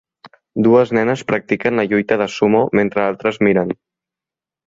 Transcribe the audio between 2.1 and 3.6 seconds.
de sumo mentre altres